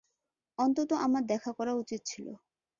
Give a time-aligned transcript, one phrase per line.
[0.59, 2.25] অন্তত আমার দেখা করা উচিত ছিল।